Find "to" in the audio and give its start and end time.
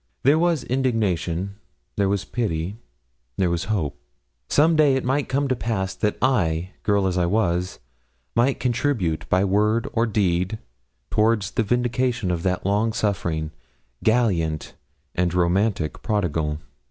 5.47-5.55